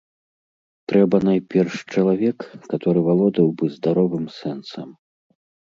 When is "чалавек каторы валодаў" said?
1.97-3.47